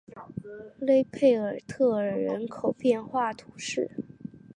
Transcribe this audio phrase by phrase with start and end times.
[0.79, 3.91] 勒佩尔特尔人口变化图示